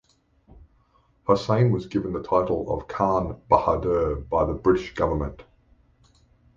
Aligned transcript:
Hossain 1.27 1.69
was 1.69 1.85
given 1.85 2.11
the 2.11 2.23
title 2.23 2.75
of 2.75 2.87
Khan 2.87 3.39
Bahadur 3.51 4.15
by 4.27 4.45
the 4.45 4.53
British 4.55 4.95
Government. 4.95 5.43